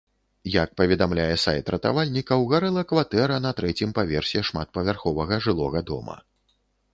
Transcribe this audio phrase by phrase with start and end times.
[0.53, 6.17] Як паведамляе сайт ратавальнікаў, гарэла кватэра на трэцім паверсе шматпавярховага жылога дома.